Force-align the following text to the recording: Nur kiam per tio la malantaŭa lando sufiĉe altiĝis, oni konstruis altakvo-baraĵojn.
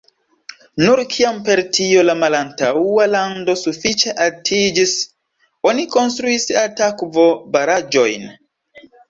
Nur 0.83 1.01
kiam 1.15 1.35
per 1.49 1.59
tio 1.77 2.05
la 2.05 2.15
malantaŭa 2.21 3.05
lando 3.09 3.55
sufiĉe 3.65 4.15
altiĝis, 4.25 4.97
oni 5.73 5.87
konstruis 5.99 6.49
altakvo-baraĵojn. 6.65 8.27